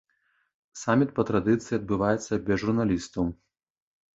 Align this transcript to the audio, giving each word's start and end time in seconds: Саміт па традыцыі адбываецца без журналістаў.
Саміт 0.83 1.09
па 1.19 1.25
традыцыі 1.31 1.75
адбываецца 1.81 2.41
без 2.49 2.57
журналістаў. 2.65 3.23